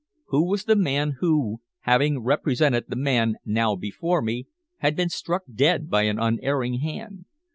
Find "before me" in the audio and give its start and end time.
3.75-4.47